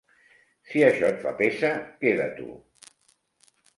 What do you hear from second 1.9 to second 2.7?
queda-t'ho!